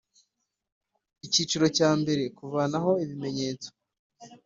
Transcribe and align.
Icyiciro 1.25 1.65
cya 1.77 1.89
mbere 2.01 2.23
Kuvanaho 2.37 2.91
ibimenyetso 3.03 3.69